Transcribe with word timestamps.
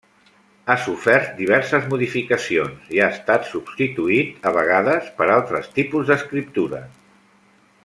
Ha 0.67 0.75
sofert 0.85 1.35
diverses 1.41 1.85
modificacions 1.91 2.89
i 2.97 3.03
ha 3.05 3.11
estat 3.17 3.45
substituït 3.51 4.49
a 4.49 4.55
vegades 4.57 5.13
per 5.21 5.29
altres 5.37 5.71
tipus 5.79 6.11
d'escriptura. 6.11 6.83